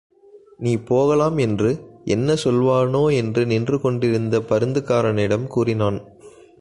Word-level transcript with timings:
நீ 0.57 0.77
போகலாம் 0.77 1.37
என்று, 1.37 1.79
என்ன 2.05 2.33
சொல்வானோ 2.33 3.15
என்று 3.15 3.45
நின்றுகொண்டிருந்த 3.45 4.39
பருந்துக்காரனிடம் 4.39 5.47
கூறினான். 5.47 6.01